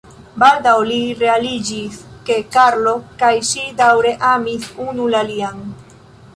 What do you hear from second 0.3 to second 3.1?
Baldaŭ li realiĝis ke Karlo